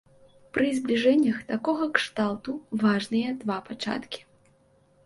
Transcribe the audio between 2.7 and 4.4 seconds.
важныя два пачаткі.